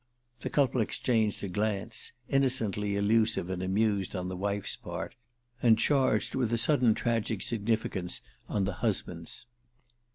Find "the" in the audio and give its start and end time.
0.39-0.49, 4.29-4.35, 8.65-8.73